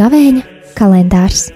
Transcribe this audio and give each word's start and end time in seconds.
Gavēņa 0.00 0.42
kalendārs. 0.78 1.48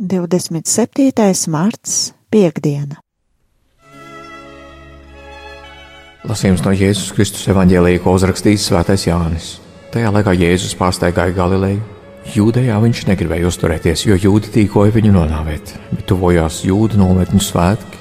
Divdesmit 0.00 0.70
septītais 0.70 1.42
marts, 1.52 2.14
piekdiena. 2.32 3.02
Lasījums 6.24 6.62
no 6.64 6.72
Jēzus 6.72 7.10
Kristus 7.16 7.48
evanģēlīja, 7.52 8.00
ko 8.04 8.14
uzrakstījis 8.16 8.70
Svētais 8.70 9.04
Jānis. 9.10 9.58
Tajā 9.90 10.10
laikā 10.14 10.30
Jēzus 10.38 10.76
pārsteigāja 10.78 11.34
Galileju. 11.34 11.80
Jūdejā 12.30 12.76
viņš 12.78 13.00
negribēja 13.08 13.48
uzturēties, 13.48 14.04
jo 14.06 14.14
jūdi 14.14 14.52
tīkoja 14.54 14.92
viņu 14.94 15.16
nonāvēt, 15.16 15.72
bet 15.90 16.04
tuvojās 16.06 16.60
jūdu 16.62 17.00
nometņu 17.00 17.42
svētki. 17.42 17.98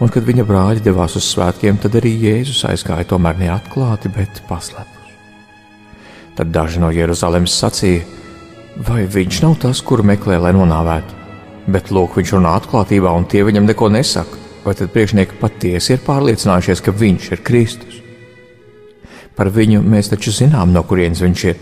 Un, 0.00 0.08
kad 0.08 0.24
viņa 0.24 0.46
brāļi 0.48 0.80
devās 0.86 1.18
uz 1.20 1.28
svētkiem, 1.28 1.76
tad 1.82 1.98
arī 2.00 2.14
Jēzus 2.22 2.62
aizgāja 2.70 3.04
tomēr 3.12 3.36
neatklāti, 3.36 4.08
bet 4.16 4.40
paslēpus. 4.48 5.12
Tad 6.40 6.54
daži 6.56 6.80
no 6.80 6.88
Jeruzalemes 6.88 7.52
sacīja, 7.52 8.06
vai 8.88 9.04
viņš 9.04 9.44
nav 9.44 9.58
tas, 9.60 9.84
kuru 9.84 10.08
meklē, 10.08 10.40
lai 10.40 10.56
nonāvētu, 10.56 11.18
bet 11.68 11.92
lūk, 11.92 12.16
viņš 12.16 12.38
runā 12.38 12.56
atklātībā, 12.62 13.12
un 13.12 13.28
tie 13.28 13.44
viņam 13.44 13.68
neko 13.68 13.92
nesaka. 13.92 14.40
Vai 14.64 14.72
tad 14.76 14.88
priekšnieki 14.96 15.36
patiesi 15.40 15.98
ir 15.98 16.06
pārliecinājušies, 16.08 16.80
ka 16.80 16.96
viņš 16.96 17.34
ir 17.36 17.44
Kristus? 17.44 18.00
Par 19.40 19.48
viņu 19.48 19.80
mēs 19.80 20.10
taču 20.12 20.34
zinām, 20.36 20.74
no 20.76 20.82
kurienes 20.84 21.22
viņš 21.24 21.42
ir, 21.48 21.60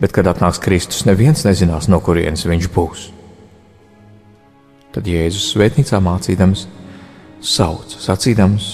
bet, 0.00 0.10
kad 0.10 0.26
atnāks 0.26 0.58
Kristus, 0.58 1.04
neviens 1.06 1.44
nezinās, 1.46 1.86
no 1.86 2.00
kurienes 2.02 2.42
viņš 2.42 2.66
būs. 2.74 3.04
Tad 4.90 5.06
Jēzus 5.06 5.52
svētnīcā 5.52 6.00
mācīdams, 6.02 6.64
sauc, 7.38 7.94
sacīdams: 8.02 8.66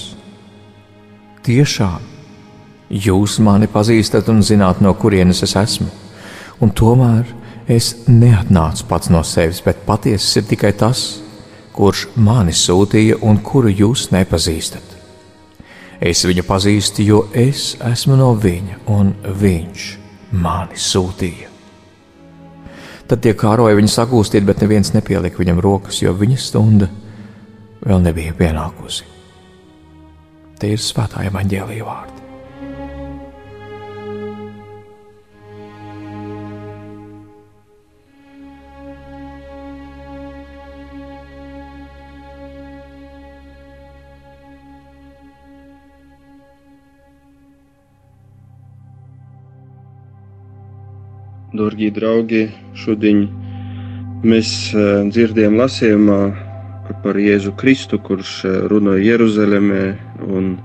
Tiešām, 1.45 2.09
jūs 2.89 3.37
mani 3.45 3.69
pazīstat 3.69 4.33
un 4.33 4.41
zināt, 4.41 4.81
no 4.81 4.97
kurienes 4.97 5.45
es 5.45 5.53
esmu, 5.61 5.93
un 6.65 6.73
tomēr 6.73 7.29
es 7.69 7.93
neatnācu 8.09 8.89
pats 8.89 9.13
no 9.13 9.21
sevis, 9.21 9.61
bet 9.61 9.85
patiesi 9.85 10.41
ir 10.41 10.49
tikai 10.49 10.73
tas, 10.73 11.07
kurš 11.77 12.09
mani 12.17 12.57
sūtīja 12.57 13.21
un 13.21 13.45
kuru 13.45 13.69
jūs 13.69 14.09
nepazīstat. 14.17 14.96
Es 16.01 16.25
viņu 16.29 16.45
pazīstu, 16.45 17.05
jo 17.07 17.21
es 17.33 17.75
esmu 17.85 18.19
no 18.21 18.35
viņa, 18.37 18.83
un 18.93 19.15
viņš 19.41 19.87
mani 20.37 20.77
sūtīja. 20.77 21.53
Tad 23.07 23.23
tie 23.23 23.37
kāroja 23.39 23.77
viņu 23.79 23.93
sagūstīt, 23.93 24.45
bet 24.45 24.61
neviens 24.65 24.93
nepielika 24.93 25.39
viņam 25.41 25.63
rokas, 25.63 26.03
jo 26.03 26.13
viņa 26.17 26.41
stunda 26.43 26.91
vēl 27.87 28.03
nebija 28.03 28.35
pienākusi. 28.37 29.07
Tie 30.61 30.75
ir 30.75 30.83
svētā 30.83 31.25
evaņģēlīja 31.31 31.87
vārdi. 31.87 32.16
Darbie 51.55 51.93
draugi, 51.95 52.49
šodien 52.75 53.21
mēs 54.27 54.49
dzirdējām 54.75 55.55
lasījumā 55.61 56.17
par 57.05 57.19
Jēzu 57.23 57.53
Kristu, 57.55 58.01
kurš 58.03 58.41
runāja 58.67 59.05
Jeruzalemē, 59.13 59.83
un 60.27 60.57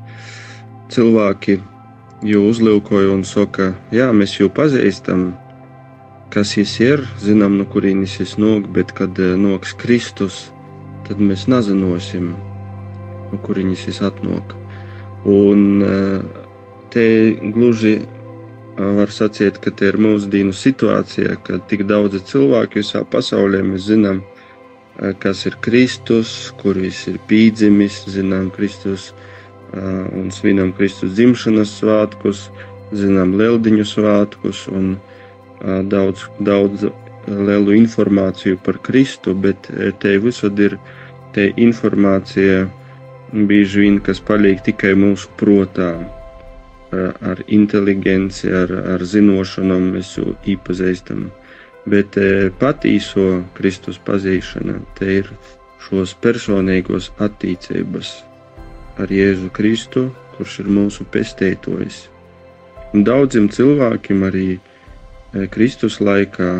cilvēki 0.89 1.59
jau 2.25 2.41
uzlūkoja 2.49 3.11
un 3.13 3.21
saka, 3.29 3.75
jā, 3.93 4.07
mēs 4.09 4.33
jau 4.39 4.49
pazīstam, 4.49 5.27
kas 6.33 6.55
viņš 6.57 6.73
ir, 6.87 7.03
zinām, 7.21 7.59
no 7.61 7.67
kurienes 7.69 8.17
viņš 8.17 8.33
nāk, 8.41 8.71
bet 8.73 8.93
kad 8.97 9.21
nāks 9.21 9.75
Kristus, 9.77 10.47
tad 11.05 11.21
mēs 11.21 11.45
nezināsim, 11.51 12.31
no 13.29 13.41
kurienes 13.45 13.85
viņš 13.85 14.01
atnāk. 14.09 14.57
Un 15.29 15.85
te 16.89 17.05
gluži 17.53 17.99
var 18.77 19.11
sacīt, 19.11 19.59
ka 19.61 19.71
tā 19.75 19.91
ir 19.91 19.97
mūsdienu 20.01 20.53
situācija, 20.55 21.35
ka 21.45 21.59
tik 21.69 21.83
daudzi 21.89 22.21
cilvēki 22.31 22.81
visā 22.81 23.03
pasaulē 23.03 23.61
mēs 23.65 23.89
zinām, 23.89 24.21
kas 25.19 25.45
ir 25.49 25.57
Kristus, 25.65 26.51
kur 26.61 26.79
viņš 26.79 27.01
ir 27.11 27.19
pīdzimis, 27.27 28.03
zinām 28.11 28.51
Kristus 28.55 29.11
un 29.73 30.31
svinam 30.35 30.73
Kristus 30.75 31.15
dzimšanas 31.15 31.77
svētkus, 31.79 32.49
zinām 32.91 33.37
Lieldiņu 33.39 33.85
svētkus 33.87 34.65
un 34.71 34.97
daudz, 35.91 36.25
daudz 36.39 36.89
lielu 37.27 37.77
informāciju 37.77 38.59
par 38.65 38.81
Kristu, 38.83 39.35
bet 39.35 39.69
te 39.99 40.17
visur 40.19 40.51
ir 40.59 40.77
te 41.35 41.51
informācija 41.55 42.65
bieži 43.31 43.85
vien, 43.85 44.01
kas 44.03 44.19
paliek 44.19 44.59
tikai 44.65 44.91
mūsu 44.99 45.31
protā 45.39 45.93
ar 46.91 47.43
inteligenci, 47.47 48.49
ar, 48.51 48.71
ar 48.95 49.03
zināšanām 49.07 49.91
mēs 49.95 50.15
jau 50.17 50.33
iepazīstam. 50.45 51.29
Bet 51.89 52.17
patīso 52.61 53.41
Kristus 53.57 53.97
pazīšana, 54.05 54.77
te 54.99 55.07
ir 55.21 55.31
šos 55.81 56.13
personīgos 56.21 57.09
attīstības 57.23 58.11
ar 59.01 59.09
Jēzu 59.09 59.49
Kristu, 59.55 60.09
kurš 60.35 60.59
ir 60.61 60.69
mūsu 60.69 61.07
pestētojs. 61.09 62.03
Un 62.93 63.05
daudziem 63.07 63.47
cilvēkiem 63.49 64.23
arī 64.27 64.47
Kristus 65.53 65.97
laikā 66.03 66.51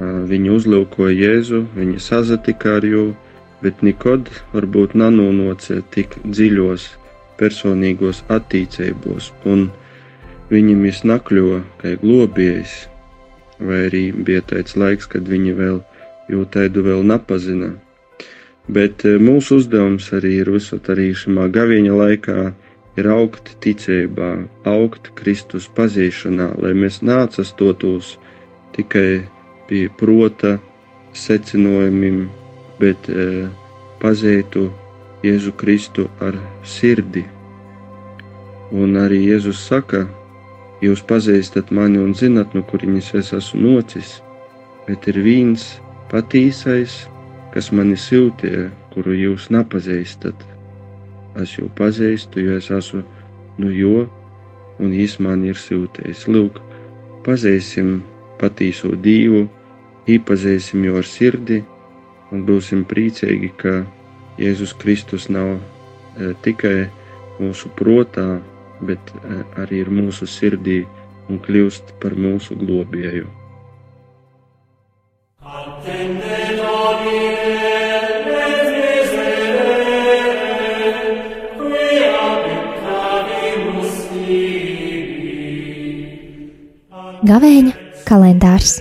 viņi 0.00 0.54
uzlūkoja 0.56 1.14
Jēzu, 1.14 1.66
viņi 1.76 2.00
sazatika 2.00 2.78
ar 2.78 2.86
viņu, 2.88 3.10
bet 3.60 3.82
nekad 3.84 4.30
varbūt 4.54 4.96
nanonocē 4.96 5.82
tik 5.92 6.16
dziļos 6.24 6.86
personīgos 7.40 8.22
attīstībos, 8.32 9.32
un 9.48 9.68
viņam 10.52 10.86
iznakļo 10.90 11.60
kā 11.80 11.94
globējs, 12.02 12.74
vai 13.60 13.84
arī 13.88 14.04
bija 14.12 14.42
tāds 14.52 14.76
laiks, 14.76 15.08
kad 15.10 15.28
viņi 15.28 15.54
vēl 15.58 15.80
jūtaidu 16.30 16.84
vēl 16.86 17.06
nepazina. 17.10 17.74
Bet 18.70 19.02
mūsu 19.02 19.58
uzdevums 19.60 20.12
arī 20.14 20.36
ir 20.44 20.50
visot 20.54 20.88
arī 20.92 21.10
šajā 21.16 21.48
gaviņa 21.56 21.94
laikā 21.96 22.38
ir 23.00 23.08
augt 23.10 23.54
ticībā, 23.64 24.30
augt 24.68 25.10
Kristus 25.18 25.68
pazīšanā, 25.76 26.52
lai 26.62 26.72
mēs 26.76 27.00
nācastotos 27.06 28.16
tikai 28.76 29.22
pie 29.68 29.86
prota 30.00 30.58
secinājumiem, 31.16 32.24
bet 32.80 33.08
e, 33.10 33.48
pazītu 34.02 34.68
Jēzu 35.20 35.52
Kristu 35.52 36.06
ar 36.24 36.38
sirdi. 36.64 37.26
Un 38.72 38.96
arī 38.96 39.18
Jēzus 39.26 39.60
saka, 39.68 40.06
jūs 40.80 41.02
pazīstat 41.04 41.72
mani 41.76 42.00
un 42.00 42.14
zinat, 42.16 42.54
no 42.56 42.62
kurienes 42.64 43.10
es 43.18 43.34
esmu 43.36 43.60
nocis, 43.66 44.14
bet 44.86 45.10
ir 45.12 45.20
viens 45.20 45.66
patīsais, 46.08 47.02
kas 47.52 47.68
mani 47.76 47.98
siltie, 48.00 48.70
kuru 48.94 49.12
jūs 49.18 49.50
nepazīstat. 49.52 50.40
Es 51.42 51.52
jau 51.58 51.68
pazīstu, 51.76 52.40
jo 52.40 52.56
es 52.56 52.70
esmu 52.72 53.04
no 53.60 53.68
jo, 53.68 54.08
un 54.80 54.96
viņš 54.96 55.20
man 55.20 55.44
ir 55.44 55.60
siltais. 55.60 56.24
Lūk, 56.32 56.62
pazīsim 57.28 57.98
patīso 58.40 58.96
Dievu, 58.96 59.44
iepazīsim 60.08 60.88
jau 60.88 60.96
ar 61.02 61.06
sirdi 61.06 61.60
un 62.32 62.48
būsim 62.48 62.86
priecīgi, 62.88 63.52
ka 63.60 63.82
Jēzus 64.40 64.72
Kristus 64.80 65.26
nav 65.28 65.58
e, 65.58 66.30
tikai 66.44 66.88
mūsu 67.40 67.68
protā, 67.76 68.40
bet 68.80 69.12
e, 69.20 69.42
arī 69.60 69.82
ir 69.84 69.92
mūsu 69.92 70.24
sirdī 70.24 70.80
un 71.28 71.42
kļūst 71.44 71.92
par 72.00 72.16
mūsu 72.16 72.56
globēju. 72.56 73.28
Gavēņa 87.30 87.74
kalendārs. 88.08 88.80